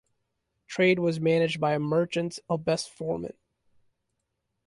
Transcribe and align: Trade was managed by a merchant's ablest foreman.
Trade 0.65 0.97
was 0.97 1.19
managed 1.19 1.61
by 1.61 1.73
a 1.75 1.79
merchant's 1.79 2.39
ablest 2.49 2.89
foreman. 2.89 3.35